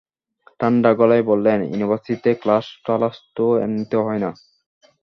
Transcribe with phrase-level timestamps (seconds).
[0.59, 4.29] ঠাণ্ডা গলায় বললেন, ইউনিভার্সিটিতে ক্লাস-টলাস তো এমনিতেও হয় না।